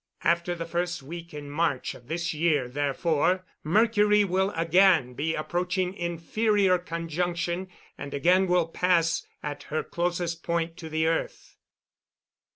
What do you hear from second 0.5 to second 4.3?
the first week in March of this year therefore Mercury